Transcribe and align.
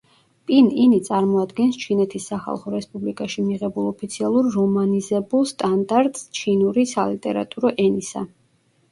პინ-ინი 0.49 0.99
წარმოადგენს 1.07 1.75
ჩინეთის 1.81 2.23
სახალხო 2.31 2.71
რესპუბლიკაში 2.75 3.43
მიღებულ 3.49 3.89
ოფიციალურ 3.89 4.49
რომანიზებულ 4.55 5.45
სტანდარტს 5.51 6.25
ჩინური 6.39 6.87
სალიტერატურო 6.93 7.73
ენისა. 7.85 8.25